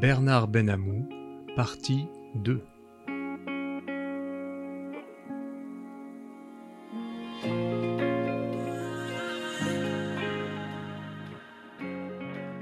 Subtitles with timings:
[0.00, 1.08] Bernard Benamou,
[1.56, 2.06] partie
[2.36, 2.62] 2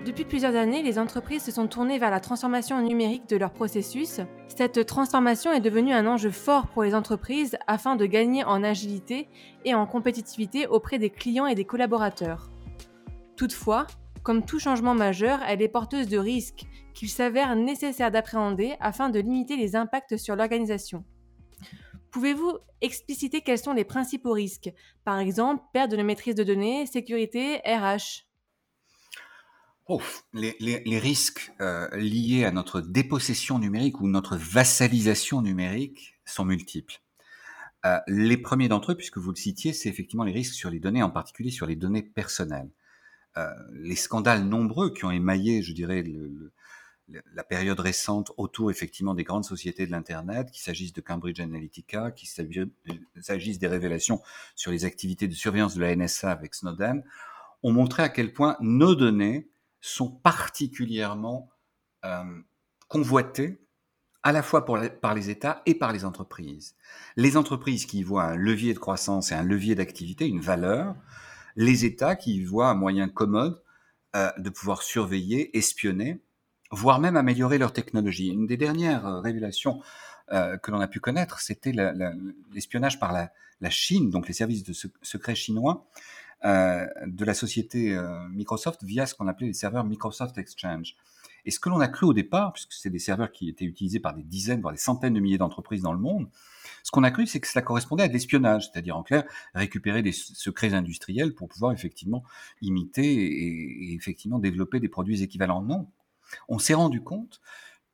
[0.07, 4.23] Depuis plusieurs années, les entreprises se sont tournées vers la transformation numérique de leurs processus.
[4.49, 9.29] Cette transformation est devenue un enjeu fort pour les entreprises afin de gagner en agilité
[9.67, 12.49] et en compétitivité auprès des clients et des collaborateurs.
[13.37, 13.87] Toutefois,
[14.27, 19.21] comme tout changement majeur, elle est porteuse de risques qu'il s'avère nécessaire d'appréhender afin de
[19.21, 21.05] limiter les impacts sur l'organisation.
[22.11, 24.73] Pouvez-vous expliciter quels sont les principaux risques?
[25.05, 28.27] Par exemple, perte de maîtrise de données, sécurité, RH
[30.35, 37.01] les, les, risques euh, liés à notre dépossession numérique ou notre vassalisation numérique sont multiples.
[37.85, 40.81] Euh, les premiers d'entre eux, puisque vous le citiez, c'est effectivement les risques sur les
[40.81, 42.73] données, en particulier sur les données personnelles.
[43.37, 46.05] Euh, les scandales nombreux qui ont émaillé, je dirais,
[47.35, 52.11] la période récente autour effectivement des grandes sociétés de l'Internet, qu'il s'agisse de Cambridge Analytica,
[52.11, 54.23] qu'il s'agisse des révélations
[54.55, 57.05] sur les activités de surveillance de la NSA avec Snowden,
[57.63, 59.49] ont montré à quel point nos données
[59.81, 61.51] sont particulièrement
[62.05, 62.25] euh,
[62.89, 63.61] convoitées
[64.23, 66.75] à la fois par les États et par les entreprises.
[67.15, 70.97] Les entreprises qui y voient un levier de croissance et un levier d'activité, une valeur,
[71.57, 73.61] les États qui voient un moyen commode
[74.15, 76.21] euh, de pouvoir surveiller, espionner,
[76.71, 78.29] voire même améliorer leur technologie.
[78.29, 79.81] Une des dernières euh, révélations
[80.33, 81.73] euh, que l'on a pu connaître, c'était
[82.53, 83.31] l'espionnage par la,
[83.71, 85.89] Chine, donc les services de secrets chinois,
[86.45, 87.99] de la société
[88.31, 90.95] Microsoft via ce qu'on appelait les serveurs Microsoft Exchange.
[91.47, 94.01] Et ce que l'on a cru au départ, puisque c'est des serveurs qui étaient utilisés
[94.01, 96.29] par des dizaines, voire des centaines de milliers d'entreprises dans le monde,
[96.83, 100.03] ce qu'on a cru, c'est que cela correspondait à de l'espionnage, c'est-à-dire en clair récupérer
[100.03, 102.25] des secrets industriels pour pouvoir effectivement
[102.61, 105.63] imiter et, effectivement développer des produits équivalents.
[105.63, 105.89] Non,
[106.49, 107.41] on s'est rendu compte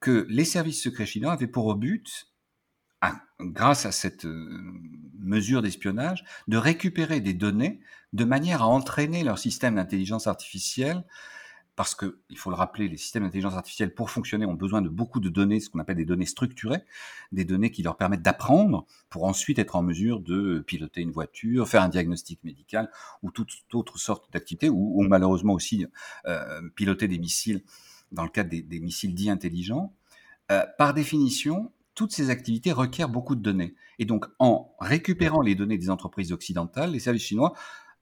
[0.01, 2.29] que les services secrets chinois avaient pour but,
[3.41, 4.61] grâce à cette euh,
[5.19, 7.81] mesure d'espionnage, de récupérer des données
[8.13, 11.05] de manière à entraîner leur système d'intelligence artificielle
[11.75, 14.89] parce que, il faut le rappeler, les systèmes d'intelligence artificielle, pour fonctionner, ont besoin de
[14.89, 16.83] beaucoup de données, ce qu'on appelle des données structurées,
[17.33, 21.67] des données qui leur permettent d'apprendre pour ensuite être en mesure de piloter une voiture,
[21.67, 22.91] faire un diagnostic médical
[23.23, 25.87] ou toute autre sorte d'activité, ou, malheureusement aussi
[26.27, 27.63] euh, piloter des missiles
[28.13, 29.95] dans le cadre des, missiles dits intelligents,
[30.51, 33.75] euh, par définition, toutes ces activités requièrent beaucoup de données.
[33.99, 37.55] Et donc, en récupérant les données des entreprises occidentales, les services chinois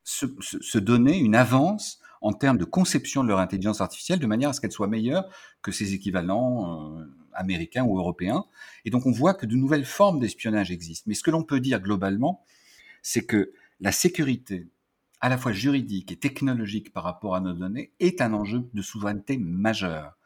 [0.02, 4.52] se, donnaient une avance en termes de conception de leur intelligence artificielle de manière à
[4.52, 5.28] ce qu'elle soit meilleure
[5.62, 8.44] que ses équivalents euh, américains ou européens.
[8.84, 11.04] Et donc, on voit que de nouvelles formes d'espionnage existent.
[11.06, 12.44] Mais ce que l'on peut dire globalement,
[13.02, 14.68] c'est que la sécurité
[15.20, 18.82] à la fois juridique et technologique par rapport à nos données est un enjeu de
[18.82, 20.16] souveraineté majeur.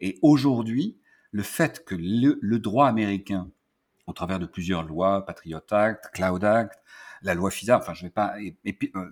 [0.00, 0.98] Et aujourd'hui,
[1.30, 3.50] le fait que le, droit américain,
[4.06, 6.78] au travers de plusieurs lois, Patriot Act, Cloud Act,
[7.22, 9.10] la loi FISA, enfin je ne vais pas euh,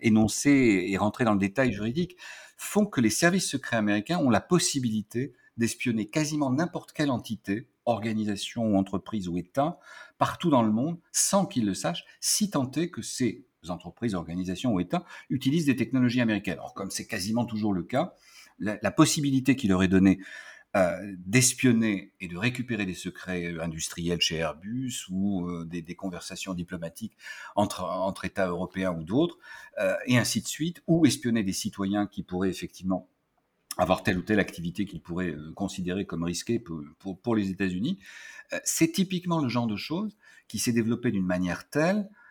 [0.00, 2.16] énoncer et rentrer dans le détail juridique,
[2.56, 8.72] font que les services secrets américains ont la possibilité d'espionner quasiment n'importe quelle entité, organisation
[8.72, 9.78] ou entreprise ou État,
[10.18, 14.72] partout dans le monde, sans qu'ils le sachent, si tant est que c'est entreprises, organisations
[14.72, 16.54] ou États utilisent des technologies américaines.
[16.54, 18.14] Alors comme c'est quasiment toujours le cas,
[18.58, 20.20] la, possibilité qui leur est donnée
[20.76, 26.52] euh, d'espionner et de récupérer des secrets euh, industriels chez Airbus ou euh, des, conversations
[26.52, 27.16] diplomatiques
[27.54, 29.38] entre, entre États européens ou d'autres,
[30.06, 33.08] et ainsi de suite, ou espionner des citoyens qui pourraient effectivement
[33.78, 37.98] avoir telle ou telle activité qu'ils pourraient considérer comme risquée pour, pour, pour les États-Unis,
[38.64, 40.16] c'est typiquement le genre de choses
[40.48, 42.23] qui s'est développé d'une manière telle euh,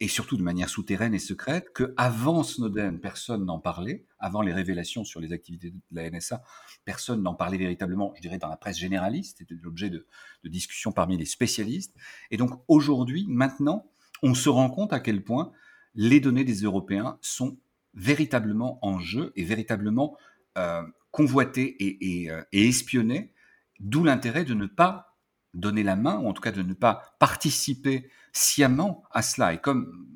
[0.00, 4.52] et surtout de manière souterraine et secrète, que avant Snowden, personne n'en parlait, avant les
[4.52, 6.42] révélations sur les activités de la NSA,
[6.84, 10.06] personne n'en parlait véritablement, je dirais, dans la presse généraliste, c'était l'objet de,
[10.44, 11.94] discussions parmi les spécialistes.
[12.30, 13.90] Et donc aujourd'hui, maintenant,
[14.22, 15.52] on se rend compte à quel point
[15.94, 17.58] les données des Européens sont
[17.94, 20.16] véritablement en jeu et véritablement
[20.58, 23.32] euh, convoitées et, euh, et espionnées,
[23.78, 25.16] d'où l'intérêt de ne pas
[25.54, 29.52] donner la main, ou en tout cas de ne pas participer sciemment à cela.
[29.54, 30.06] Et comme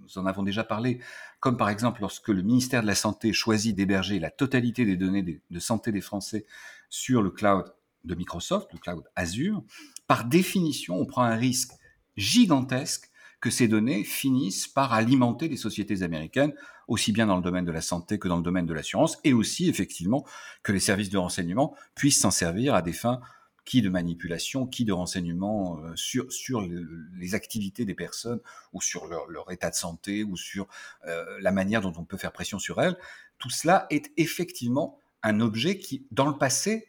[0.00, 1.00] nous en avons déjà parlé,
[1.40, 5.42] comme par exemple lorsque le ministère de la Santé choisit d'héberger la totalité des données
[5.50, 6.46] de santé des Français
[6.88, 7.74] sur le cloud
[8.04, 9.62] de Microsoft, le cloud Azure,
[10.06, 11.72] par définition, on prend un risque
[12.16, 13.10] gigantesque
[13.40, 16.54] que ces données finissent par alimenter les sociétés américaines,
[16.86, 19.32] aussi bien dans le domaine de la santé que dans le domaine de l'assurance, et
[19.32, 20.24] aussi effectivement
[20.62, 23.20] que les services de renseignement puissent s'en servir à des fins
[23.64, 28.40] qui de manipulation, qui de renseignement euh, sur, sur les activités des personnes
[28.72, 30.66] ou sur leur, état de santé ou sur
[31.06, 32.96] euh, la manière dont on peut faire pression sur elles.
[33.38, 36.88] Tout cela est effectivement un objet qui, dans le passé,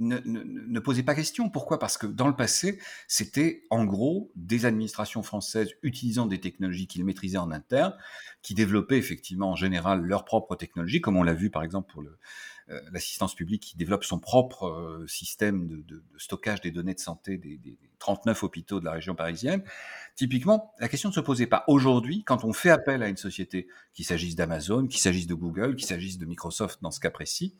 [0.00, 1.48] ne, ne, ne, posait pas question.
[1.48, 1.78] Pourquoi?
[1.78, 7.04] Parce que dans le passé, c'était en gros des administrations françaises utilisant des technologies qu'ils
[7.04, 7.94] maîtrisaient en interne,
[8.42, 12.02] qui développaient effectivement en général leurs propres technologies, comme on l'a vu par exemple pour
[12.02, 12.18] le,
[12.92, 17.58] l'assistance publique qui développe son propre euh, système de, stockage des données de santé des,
[17.58, 19.62] des, 39 hôpitaux de la région parisienne.
[20.14, 21.64] Typiquement, la question ne se posait pas.
[21.68, 25.76] Aujourd'hui, quand on fait appel à une société, qu'il s'agisse d'Amazon, qu'il s'agisse de Google,
[25.76, 27.54] qu'il s'agisse de Microsoft dans ce cas précis,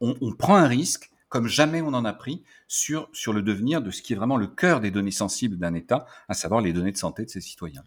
[0.00, 3.80] on, on prend un risque comme jamais on en a pris sur, sur le devenir
[3.80, 6.74] de ce qui est vraiment le cœur des données sensibles d'un État, à savoir les
[6.74, 7.82] données de santé de ses citoyens.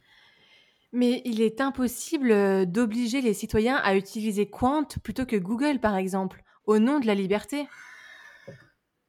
[0.91, 5.95] Mais il est impossible euh, d'obliger les citoyens à utiliser Quant plutôt que Google, par
[5.95, 7.67] exemple, au nom de la liberté.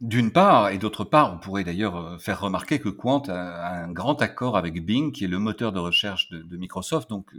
[0.01, 3.91] D'une part, et d'autre part, on pourrait d'ailleurs euh, faire remarquer que Quant a un
[3.91, 7.09] grand accord avec Bing, qui est le moteur de recherche de, Microsoft.
[7.09, 7.33] Donc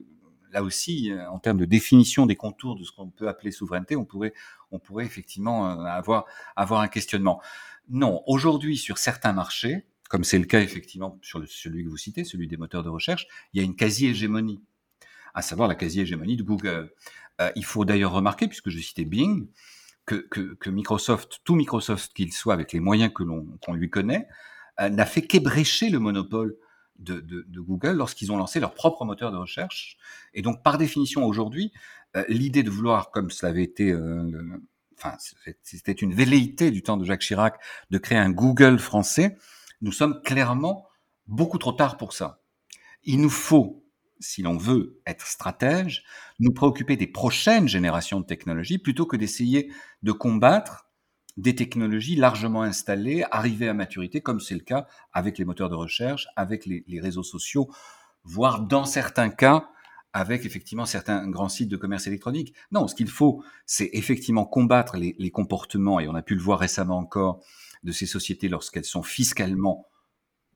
[0.52, 3.96] là aussi, euh, en termes de définition des contours de ce qu'on peut appeler souveraineté,
[3.96, 4.34] on pourrait,
[5.00, 6.26] effectivement euh, avoir,
[6.56, 7.42] avoir un questionnement.
[7.90, 12.24] Non, aujourd'hui, sur certains marchés, comme c'est le cas effectivement sur celui que vous citez,
[12.24, 14.62] celui des moteurs de recherche, il y a une quasi-hégémonie,
[15.34, 16.92] à savoir la quasi-hégémonie de Google.
[17.40, 19.48] Euh, il faut d'ailleurs remarquer, puisque je citais Bing,
[20.08, 23.92] que, que, que Microsoft, tout Microsoft qu'il soit, avec les moyens que l'on qu'on lui
[23.92, 24.28] connaît,
[24.80, 26.58] euh, n'a fait qu'ébrécher le monopole
[26.98, 29.98] de, de, de Google lorsqu'ils ont lancé leur propre moteur de recherche.
[30.34, 31.72] Et donc, par définition, aujourd'hui,
[32.16, 34.64] euh, l'idée de vouloir, comme cela avait été, euh, le,
[34.98, 35.16] enfin,
[35.62, 37.60] c'était une velléité du temps de Jacques Chirac,
[37.92, 39.38] de créer un Google français,
[39.82, 40.88] nous sommes clairement
[41.28, 42.40] beaucoup trop tard pour ça.
[43.04, 43.84] Il nous faut,
[44.20, 46.04] si l'on veut être stratège,
[46.40, 49.72] nous préoccuper des prochaines générations de technologies plutôt que d'essayer
[50.04, 50.88] de combattre
[51.38, 55.76] des technologies largement installées, arrivées à maturité, comme c'est le cas avec les moteurs de
[55.76, 57.70] recherche, avec les, réseaux sociaux,
[58.24, 59.70] voire dans certains cas
[60.14, 62.56] avec effectivement certains grands sites de commerce électronique.
[62.72, 66.60] Non, ce qu'il faut, c'est effectivement combattre les, comportements, et on a pu le voir
[66.60, 67.44] récemment encore,
[67.84, 69.86] de ces sociétés lorsqu'elles sont fiscalement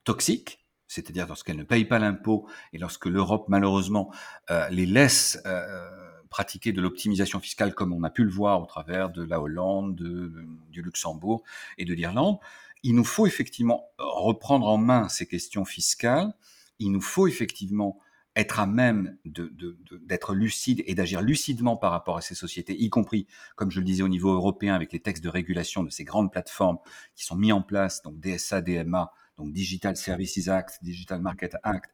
[0.03, 0.60] toxiques,
[0.91, 4.13] c'est-à-dire lorsqu'elles ne payent pas l'impôt et lorsque l'Europe malheureusement
[4.49, 5.89] euh, les laisse euh,
[6.29, 9.95] pratiquer de l'optimisation fiscale comme on a pu le voir au travers de la Hollande,
[9.95, 10.33] de,
[10.69, 11.43] du Luxembourg
[11.77, 12.39] et de l'Irlande.
[12.83, 16.33] Il nous faut effectivement reprendre en main ces questions fiscales.
[16.79, 17.99] Il nous faut effectivement
[18.35, 22.89] être à même d'être de, lucide et d'agir lucidement par rapport à ces sociétés, y
[22.89, 26.03] compris, comme je le disais, au niveau européen, avec les textes de régulation de ces
[26.03, 26.77] grandes plateformes
[27.15, 29.11] qui sont mis en place, donc DSA, DMA,
[29.41, 31.91] donc Digital Services Act, Digital Market Act,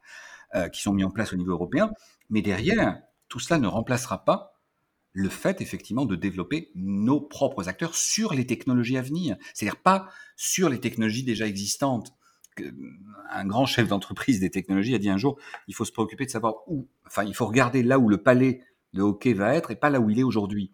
[0.56, 1.92] euh, qui sont mis en place au niveau européen.
[2.30, 4.54] Mais derrière, tout cela ne remplacera pas
[5.14, 10.10] le fait effectivement de développer nos propres acteurs sur les technologies à venir, c'est-à-dire pas
[10.36, 12.14] sur les technologies déjà existantes.
[13.32, 16.32] Un grand chef d'entreprise des technologies a dit un jour, il faut se préoccuper de
[16.32, 18.62] savoir où, enfin, il faut regarder là où le palais
[18.94, 20.72] de hockey va être et pas là où il est aujourd'hui.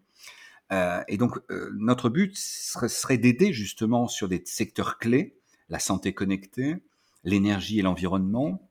[0.72, 5.38] Euh, et donc, euh, notre but serait d'aider justement sur des secteurs clés,
[5.68, 6.76] la santé connectée,
[7.24, 8.70] l'énergie et l'environnement,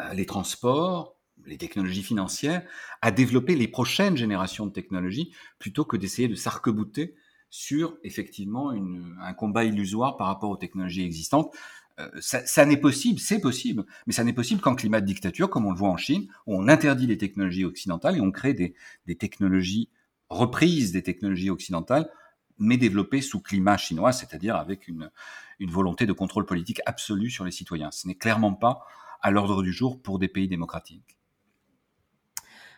[0.00, 2.62] euh, les transports, les technologies financières,
[3.00, 7.14] à développer les prochaines générations de technologies plutôt que d'essayer de s'arc-bouter
[7.50, 11.54] sur effectivement un combat illusoire par rapport aux technologies existantes.
[12.00, 15.50] Euh, ça, ça n'est possible, c'est possible, mais ça n'est possible qu'en climat de dictature,
[15.50, 18.54] comme on le voit en Chine, où on interdit les technologies occidentales et on crée
[18.54, 18.74] des,
[19.06, 19.90] des technologies
[20.32, 22.10] reprises des technologies occidentales,
[22.58, 25.10] mais développées sous climat chinois, c'est-à-dire avec une,
[25.58, 27.90] une volonté de contrôle politique absolu sur les citoyens.
[27.90, 28.84] Ce n'est clairement pas
[29.20, 31.18] à l'ordre du jour pour des pays démocratiques.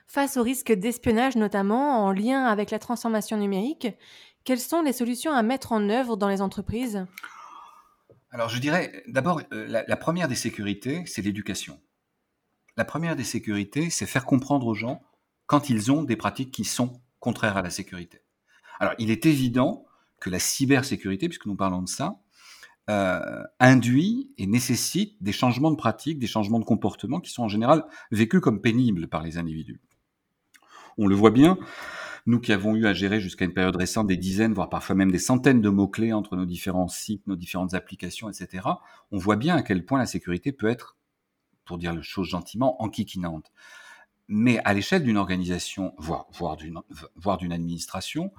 [0.06, 3.88] Face au risque d'espionnage notamment en lien avec la transformation numérique,
[4.44, 7.06] quelles sont les solutions à mettre en œuvre dans les entreprises?
[8.30, 11.80] Alors je dirais d'abord, euh, la, la, première des sécurités, c'est l'éducation.
[12.76, 15.02] La première des sécurités, c'est faire comprendre aux gens
[15.46, 18.23] quand ils ont des pratiques qui sont contraires à la sécurité.
[18.80, 19.84] Alors il est évident
[20.20, 22.20] que la cybersécurité, puisque nous parlons de ça,
[22.90, 27.48] euh, induit et nécessite des changements de pratiques, des changements de comportement qui sont en
[27.48, 29.80] général vécus comme pénibles par les individus.
[30.98, 31.58] On le voit bien,
[32.26, 35.10] nous qui avons eu à gérer jusqu'à une période récente des dizaines, voire parfois même
[35.10, 38.68] des centaines de mots-clés entre nos différents sites, nos différentes applications, etc.,
[39.10, 40.96] on voit bien à quel point la sécurité peut être,
[41.64, 43.52] pour dire les choses gentiment, enquiquinante.
[44.28, 48.32] Mais à l'échelle d'une organisation, voire, d'une administration,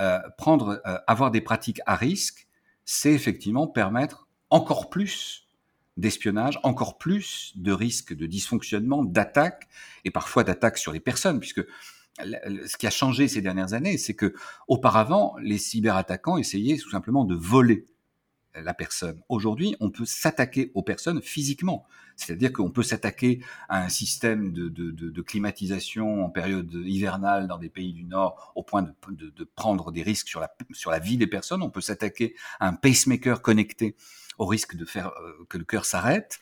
[0.00, 2.46] euh, prendre, euh, avoir des pratiques à risque,
[2.84, 5.46] c'est effectivement permettre encore plus
[5.96, 9.68] d'espionnage, encore plus de risques de dysfonctionnement, d'attaques,
[10.04, 11.62] et parfois d'attaques sur les personnes, puisque
[12.18, 14.34] ce qui a changé ces dernières années, c'est que
[14.68, 17.86] auparavant, les cyberattaquants essayaient tout simplement de voler
[18.54, 19.20] la personne.
[19.28, 21.86] Aujourd'hui, on peut s'attaquer aux personnes physiquement.
[22.16, 27.58] C'est-à-dire qu'on peut s'attaquer à un système de, de, de, climatisation en période hivernale dans
[27.58, 31.16] des pays du Nord au point de, prendre des risques sur la, sur la vie
[31.16, 31.62] des personnes.
[31.62, 33.96] On peut s'attaquer à un pacemaker connecté
[34.38, 36.40] au risque de faire euh, que le cœur s'arrête,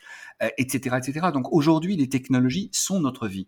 [0.57, 1.27] etc., euh, etc.
[1.33, 3.47] Donc aujourd'hui, les technologies sont notre vie.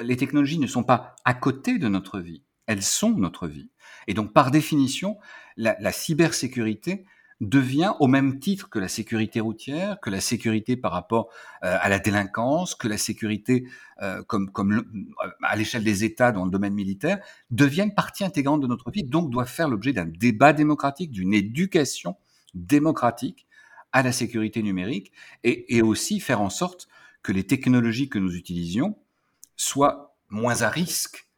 [0.00, 3.70] Les technologies ne sont pas à côté de notre vie, elles sont notre vie.
[4.06, 5.18] Et donc par définition,
[5.56, 7.04] la, la cybersécurité
[7.40, 11.28] devient au même titre que la sécurité routière, que la sécurité par rapport
[11.64, 13.68] euh, à la délinquance, que la sécurité
[14.02, 14.84] euh, comme, comme
[15.42, 19.30] à l'échelle des États dans le domaine militaire, deviennent partie intégrante de notre vie, donc
[19.30, 22.16] doivent faire l'objet d'un débat démocratique, d'une éducation
[22.54, 23.46] démocratique
[23.92, 25.12] à la sécurité numérique
[25.44, 26.88] et, et aussi faire en sorte
[27.22, 28.96] que les technologies que nous utilisions
[29.56, 31.28] soient moins à risque.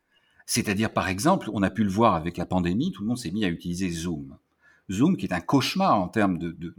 [0.46, 3.30] C'est-à-dire, par exemple, on a pu le voir avec la pandémie, tout le monde s'est
[3.30, 4.36] mis à utiliser Zoom.
[4.90, 6.74] Zoom, qui est un cauchemar en termes de, de,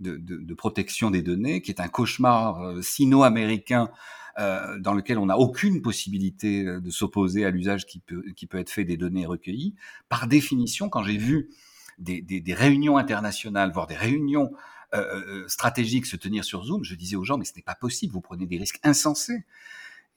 [0.00, 3.90] de, de protection des données, qui est un cauchemar euh, sino-américain
[4.38, 8.46] euh, dans lequel on n'a aucune possibilité euh, de s'opposer à l'usage qui peut, qui
[8.46, 9.74] peut être fait des données recueillies.
[10.08, 11.50] Par définition, quand j'ai vu
[11.98, 14.52] des, des, des, réunions internationales, voire des réunions
[14.94, 18.12] euh, stratégiques se tenir sur Zoom, je disais aux gens, mais ce n'est pas possible,
[18.12, 19.44] vous prenez des risques insensés.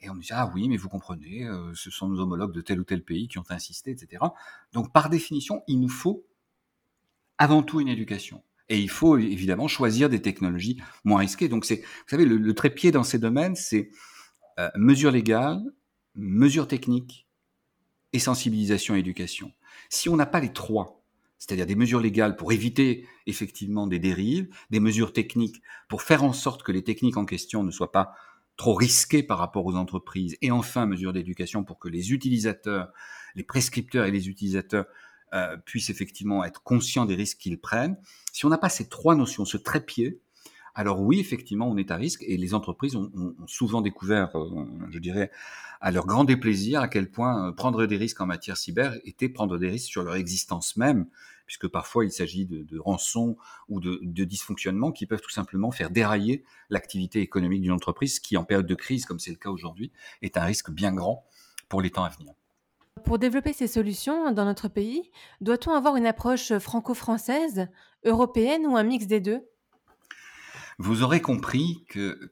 [0.01, 2.79] Et on me disait, ah oui, mais vous comprenez, ce sont nos homologues de tel
[2.79, 4.24] ou tel pays qui ont insisté, etc.
[4.74, 6.24] Donc, par définition, il nous faut
[7.41, 8.43] avant tout une éducation.
[8.69, 11.50] Et il faut évidemment choisir des technologies moins risquées.
[11.50, 13.89] Donc c'est, vous savez, le, trépied dans ces domaines, c'est
[14.60, 15.63] euh, mesures légales,
[16.13, 17.27] mesures techniques
[18.13, 19.51] et sensibilisation et éducation.
[19.89, 21.03] Si on n'a pas les trois,
[21.39, 26.33] c'est-à-dire des mesures légales pour éviter effectivement des dérives, des mesures techniques pour faire en
[26.33, 28.13] sorte que les techniques en question ne soient pas
[28.55, 32.91] trop risquées par rapport aux entreprises, et enfin mesures d'éducation pour que les utilisateurs,
[33.33, 34.86] les prescripteurs et les utilisateurs
[35.33, 37.97] euh, puissent effectivement être conscients des risques qu'ils prennent.
[38.31, 40.19] Si on n'a pas ces trois notions, ce trépied,
[40.73, 45.00] alors oui, effectivement, on est à risque et les entreprises ont, souvent découvert, euh, je
[45.00, 45.31] dirais,
[45.81, 49.27] à leur grand déplaisir, à quel point euh, prendre des risques en matière cyber était
[49.27, 51.07] prendre des risques sur leur existence même,
[51.45, 53.35] puisque parfois il s'agit de, de rançons
[53.67, 58.38] ou de, de dysfonctionnements qui peuvent tout simplement faire dérailler l'activité économique d'une entreprise, qui
[58.38, 61.25] en période de crise, comme c'est le cas aujourd'hui, est un risque bien grand
[61.67, 62.33] pour les temps à venir.
[63.05, 67.67] Pour développer ces solutions dans notre pays, doit-on avoir une approche franco-française,
[68.05, 69.41] européenne ou un mix des deux?
[70.77, 72.31] Vous aurez compris que,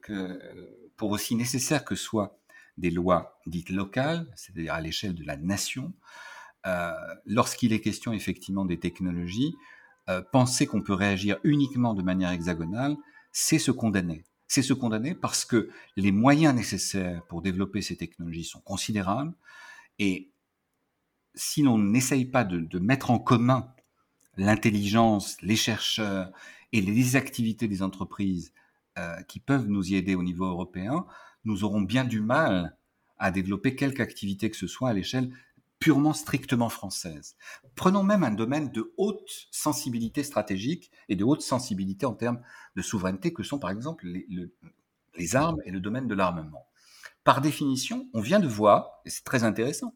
[0.98, 2.40] pour aussi nécessaire que soient
[2.78, 5.94] des lois dites locales, c'est-à-dire à, l'échelle de la nation,
[6.66, 6.92] euh,
[7.26, 9.56] lorsqu'il est question effectivement des technologies,
[10.10, 12.96] euh, penser qu'on peut réagir uniquement de manière hexagonale,
[13.32, 14.24] c'est se condamner.
[14.48, 19.34] C'est se condamner parce que les moyens nécessaires pour développer ces technologies sont considérables
[20.00, 20.32] et
[21.40, 23.74] si l'on n'essaye pas de, mettre en commun
[24.36, 26.32] l'intelligence, les chercheurs
[26.74, 28.54] et les activités des entreprises
[28.98, 31.06] euh, qui peuvent nous y aider au niveau européen,
[31.46, 32.76] nous aurons bien du mal
[33.18, 35.32] à développer quelque activité que ce soit à l'échelle
[35.80, 37.38] purement strictement française.
[37.76, 42.42] Prenons même un domaine de haute sensibilité stratégique et de haute sensibilité en termes
[42.76, 44.28] de souveraineté que sont par exemple les,
[45.16, 46.68] les armes et le domaine de l'armement.
[47.24, 49.94] Par définition, on vient de voir, et c'est très intéressant,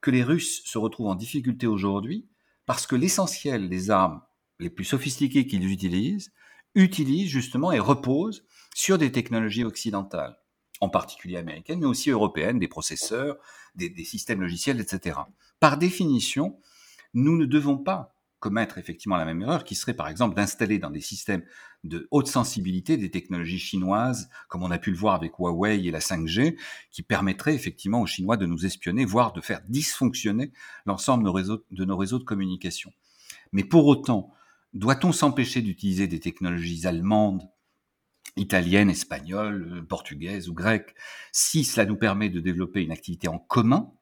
[0.00, 2.28] que les Russes se retrouvent en difficulté aujourd'hui
[2.66, 4.20] parce que l'essentiel des armes
[4.58, 6.32] les plus sophistiquées qu'ils utilisent
[6.74, 10.36] utilisent justement et reposent sur des technologies occidentales,
[10.80, 13.36] en particulier américaines, mais aussi européennes, des processeurs,
[13.74, 15.18] des, systèmes logiciels, etc.
[15.60, 16.58] Par définition,
[17.14, 20.90] nous ne devons pas commettre effectivement la même erreur, qui serait par exemple d'installer dans
[20.90, 21.42] des systèmes
[21.86, 25.90] de haute sensibilité des technologies chinoises, comme on a pu le voir avec Huawei et
[25.90, 26.56] la 5G,
[26.90, 30.52] qui permettraient effectivement aux Chinois de nous espionner, voire de faire dysfonctionner
[30.84, 32.92] l'ensemble de nos réseaux de communication.
[33.52, 34.32] Mais pour autant,
[34.74, 37.48] doit-on s'empêcher d'utiliser des technologies allemandes,
[38.36, 40.94] italiennes, espagnoles, portugaises ou grecques,
[41.32, 43.92] si cela nous permet de développer une activité en commun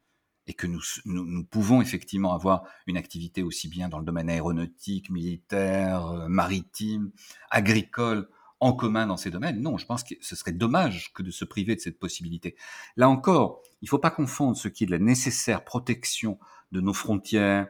[0.46, 5.10] et que nous, nous, pouvons effectivement avoir une activité aussi bien dans le domaine aéronautique,
[5.10, 7.10] militaire, euh, maritime,
[7.50, 8.28] agricole,
[8.60, 9.60] en commun dans ces domaines.
[9.60, 12.56] Non, je pense que ce serait dommage que de se priver de cette possibilité.
[12.96, 16.38] Là encore, il ne faut pas confondre ce qui est de la nécessaire protection
[16.72, 17.68] de nos frontières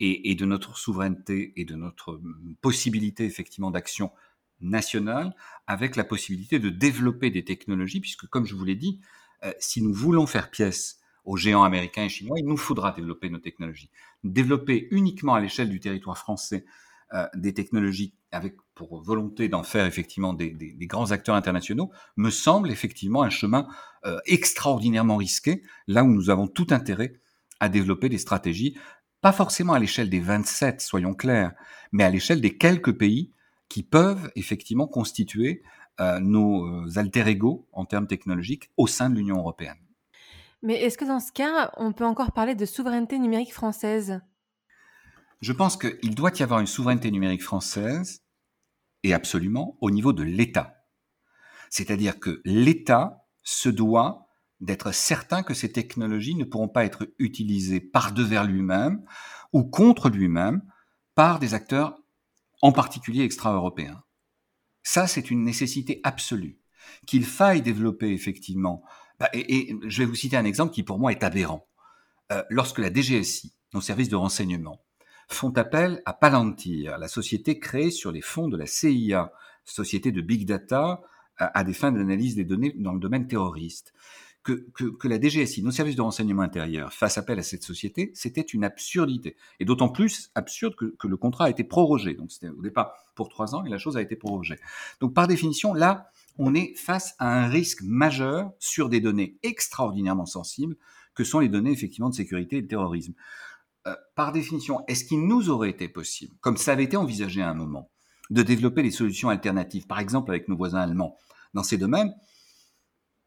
[0.00, 4.12] et, et de notre souveraineté et de notre hum, possibilité effectivement d'action
[4.60, 5.34] nationale
[5.66, 9.00] avec la possibilité de développer des technologies, puisque comme je vous l'ai dit,
[9.44, 13.28] euh, si nous voulons faire pièce aux géants américains et chinois, il nous faudra développer
[13.28, 13.90] nos technologies.
[14.24, 16.64] Développer uniquement à l'échelle du territoire français
[17.12, 20.52] euh, des technologies avec pour volonté d'en faire effectivement des,
[20.82, 23.68] grands acteurs internationaux me semble effectivement un chemin
[24.04, 27.20] euh, extraordinairement risqué, là où nous avons tout intérêt
[27.58, 28.76] à développer des stratégies,
[29.20, 31.54] pas forcément à l'échelle des 27, soyons clairs,
[31.90, 33.32] mais à l'échelle des quelques pays
[33.68, 35.62] qui peuvent effectivement constituer
[36.00, 39.85] euh, nos alter ego en termes technologiques au sein de l'Union européenne.
[40.66, 44.20] Mais est-ce que dans ce cas, on peut encore parler de souveraineté numérique française?
[45.40, 48.24] Je pense qu'il doit y avoir une souveraineté numérique française,
[49.04, 50.84] et absolument, au niveau de l'État.
[51.70, 54.26] C'est-à-dire que l'État se doit
[54.58, 59.04] d'être certain que ces technologies ne pourront pas être utilisées par devers lui-même
[59.52, 60.62] ou contre lui-même
[61.14, 61.96] par des acteurs
[62.60, 64.02] en particulier extra-européens.
[64.82, 66.58] Ça, c'est une nécessité absolue.
[67.06, 68.82] Qu'il faille développer effectivement.
[69.18, 71.66] Bah, et, je vais vous citer un exemple qui pour moi est aberrant.
[72.32, 74.80] Euh, lorsque la DGSI, nos services de renseignement,
[75.28, 79.32] font appel à Palantir, la société créée sur les fonds de la CIA,
[79.64, 81.02] société de big data
[81.38, 83.92] à, des fins d'analyse des données dans le domaine terroriste.
[84.42, 84.64] Que,
[85.08, 89.36] la DGSI, nos services de renseignement intérieur, fassent appel à cette société, c'était une absurdité.
[89.58, 92.14] Et d'autant plus absurde que, que, le contrat a été prorogé.
[92.14, 94.58] Donc c'était au départ pour trois ans et la chose a été prorogée.
[95.00, 100.26] Donc par définition, là, on est face à un risque majeur sur des données extraordinairement
[100.26, 100.76] sensibles
[101.14, 103.14] que sont les données effectivement de sécurité et de terrorisme.
[103.86, 107.48] Euh, par définition, est-ce qu'il nous aurait été possible, comme ça avait été envisagé à
[107.48, 107.90] un moment,
[108.30, 111.16] de développer des solutions alternatives, par exemple avec nos voisins allemands,
[111.54, 112.12] dans ces domaines?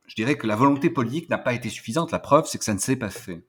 [0.08, 2.12] Je dirais que la volonté politique n'a pas été suffisante.
[2.12, 3.46] La preuve, c'est que ça ne s'est pas fait.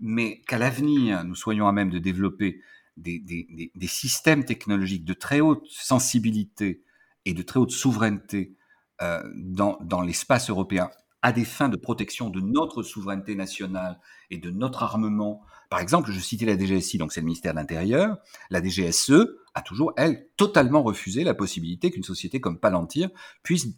[0.00, 2.60] Mais qu'à l'avenir, nous soyons à même de développer
[2.96, 6.82] des, systèmes technologiques de très haute sensibilité
[7.24, 8.56] et de très haute souveraineté
[9.02, 10.90] euh, dans, dans l'espace européen
[11.22, 13.98] à des fins de protection de notre souveraineté nationale
[14.30, 15.42] et de notre armement.
[15.70, 18.18] Par exemple, je citais la DGSI, donc c'est le ministère de l'Intérieur.
[18.50, 23.08] La DGSE a toujours, elle, totalement refusé la possibilité qu'une société comme Palantir
[23.42, 23.68] puisse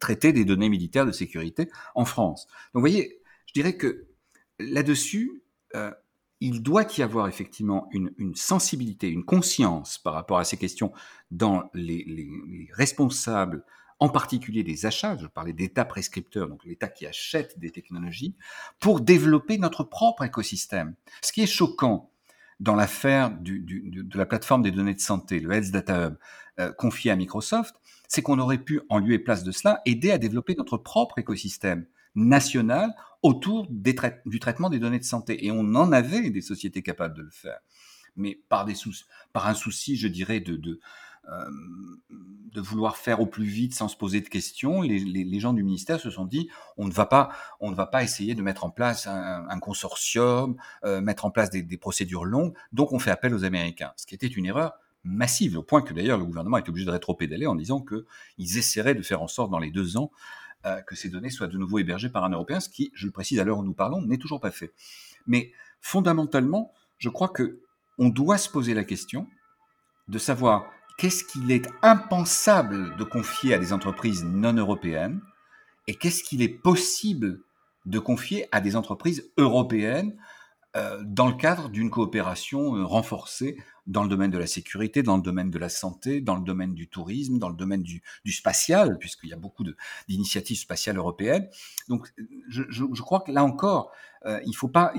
[0.00, 2.46] traiter des données militaires de sécurité en France.
[2.46, 4.06] Donc vous voyez, je dirais que
[4.58, 5.42] là-dessus,
[5.74, 5.90] euh,
[6.40, 10.92] il doit y avoir effectivement une, sensibilité, une conscience par rapport à ces questions
[11.30, 13.64] dans les responsables
[13.98, 18.34] en particulier des achats, je parlais d'État prescripteur, donc l'État qui achète des technologies,
[18.78, 20.94] pour développer notre propre écosystème.
[21.22, 22.10] Ce qui est choquant
[22.60, 26.16] dans l'affaire de la plateforme des données de santé, le Health Data Hub,
[26.58, 27.76] euh, confié à Microsoft,
[28.08, 31.18] c'est qu'on aurait pu, en lieu et place de cela, aider à développer notre propre
[31.18, 35.44] écosystème national autour du traitement des données de santé.
[35.44, 37.58] Et on en avait des sociétés capables de le faire.
[38.16, 38.74] Mais par, des
[39.32, 40.80] par un souci, je dirais, de, de,
[41.30, 41.50] euh,
[42.56, 46.00] de vouloir faire au plus vite sans se poser de questions, les, gens du ministère
[46.00, 48.70] se sont dit on ne va pas, on ne va pas essayer de mettre en
[48.70, 53.44] place un, consortium, euh, mettre en place des, procédures longues, donc on fait appel aux
[53.44, 54.72] Américains, ce qui était une erreur
[55.04, 58.94] massive, au point que d'ailleurs le gouvernement est obligé de rétro-pédaler en disant qu'ils essaieraient
[58.94, 60.10] de faire en sorte dans les deux ans
[60.64, 63.12] euh, que ces données soient de nouveau hébergées par un Européen, ce qui, je le
[63.12, 64.72] précise à l'heure où nous parlons, n'est toujours pas fait.
[65.26, 67.60] Mais fondamentalement, je crois que
[67.98, 69.28] on doit se poser la question
[70.08, 75.20] de savoir qu'est-ce qu'il est impensable de confier à des entreprises non européennes
[75.86, 77.40] et qu'est-ce qu'il est possible
[77.84, 80.16] de confier à des entreprises européennes
[80.76, 83.56] euh, dans le cadre d'une coopération euh, renforcée
[83.86, 86.74] dans le domaine de la sécurité, dans le domaine de la santé, dans le domaine
[86.74, 89.64] du tourisme, dans le domaine du, spatial, puisqu'il y a beaucoup
[90.08, 91.48] d'initiatives spatiales européennes.
[91.88, 92.12] Donc,
[92.48, 93.92] je, crois que là encore,
[94.26, 94.92] euh, il ne faut pas,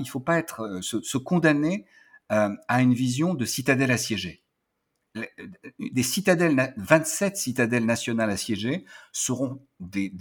[0.80, 1.84] se, condamner
[2.30, 4.42] à une vision de citadelle assiégée
[5.78, 10.12] des citadelles, 27 citadelles nationales assiégées seront des,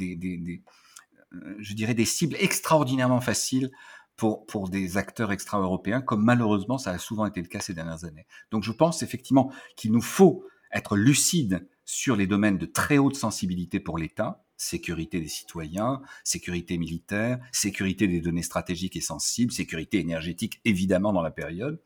[1.34, 3.72] euh, je dirais des cibles extraordinairement faciles
[4.16, 8.06] pour, pour des acteurs extra-européens, comme malheureusement ça a souvent été le cas ces dernières
[8.06, 8.26] années.
[8.52, 13.16] Donc je pense effectivement qu'il nous faut être lucide sur les domaines de très haute
[13.16, 20.00] sensibilité pour l'État, sécurité des citoyens, sécurité militaire, sécurité des données stratégiques et sensibles, sécurité
[20.00, 21.80] énergétique évidemment dans la période,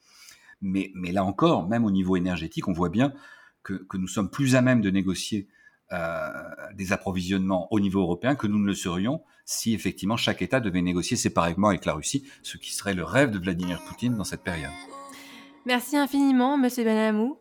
[0.62, 3.13] mais, là encore, même au niveau énergétique, on voit bien
[3.63, 5.47] que, nous sommes plus à même de négocier
[5.91, 6.30] euh,
[6.76, 10.82] des approvisionnements au niveau européen que nous ne le serions si effectivement chaque État devait
[10.82, 14.43] négocier séparément avec la Russie, ce qui serait le rêve de Vladimir Poutine dans cette
[14.43, 14.71] période.
[15.65, 17.38] Merci infiniment, Monsieur Benamou.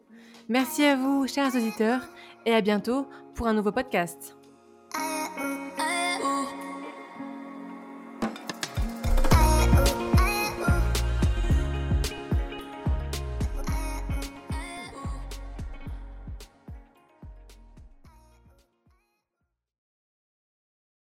[0.49, 2.03] Merci à vous, chers auditeurs,
[2.45, 4.37] et à bientôt pour un nouveau podcast.